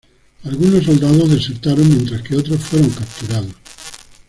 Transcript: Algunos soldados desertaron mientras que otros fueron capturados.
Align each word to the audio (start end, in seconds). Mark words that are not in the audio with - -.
Algunos 0.45 0.83
soldados 0.85 1.29
desertaron 1.29 1.87
mientras 1.87 2.23
que 2.23 2.35
otros 2.35 2.59
fueron 2.59 2.89
capturados. 2.89 3.53